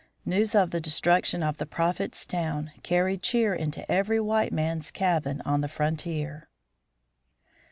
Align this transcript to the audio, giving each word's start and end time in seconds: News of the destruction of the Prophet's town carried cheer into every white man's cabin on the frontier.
News 0.25 0.55
of 0.55 0.71
the 0.71 0.81
destruction 0.81 1.43
of 1.43 1.57
the 1.59 1.67
Prophet's 1.67 2.25
town 2.25 2.71
carried 2.81 3.21
cheer 3.21 3.53
into 3.53 3.85
every 3.91 4.19
white 4.19 4.51
man's 4.51 4.89
cabin 4.89 5.41
on 5.45 5.61
the 5.61 5.67
frontier. 5.67 6.49